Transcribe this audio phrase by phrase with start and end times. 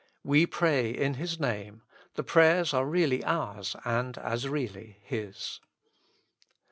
[0.23, 1.83] We pray in His Name;
[2.15, 5.59] the prayers are really ours and as really His.